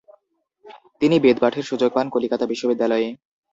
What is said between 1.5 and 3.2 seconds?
সুযোগ পান কলিকাতা বিশ্ববিদ্যালয়ে।